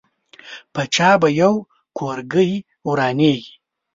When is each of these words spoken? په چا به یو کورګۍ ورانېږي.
په 0.73 0.81
چا 0.95 1.09
به 1.21 1.29
یو 1.41 1.53
کورګۍ 1.97 2.51
ورانېږي. 2.87 3.53